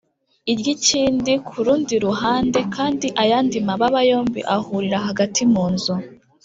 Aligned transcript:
iry’ikindi 0.51 1.33
ku 1.47 1.55
rundi 1.65 1.95
ruhande, 2.05 2.59
kandi 2.75 3.07
ayandi 3.23 3.57
mababa 3.67 4.01
yombi 4.11 4.41
ahurira 4.55 4.99
hagati 5.07 5.41
mu 5.53 5.65
nzu 5.73 5.93